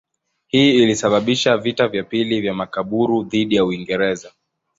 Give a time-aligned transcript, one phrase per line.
[0.47, 4.31] Hii ilisababisha vita vya pili vya Makaburu dhidi ya Uingereza.